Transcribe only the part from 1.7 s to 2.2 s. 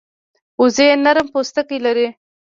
لري